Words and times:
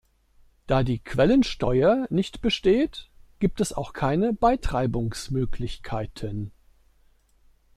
Da 0.65 0.81
die 0.81 0.97
Quellensteuer 0.97 2.07
nicht 2.09 2.41
besteht, 2.41 3.11
gibt 3.37 3.61
es 3.61 3.71
auch 3.71 3.93
keine 3.93 4.33
Beitreibungsmöglichkeiten. 4.33 6.51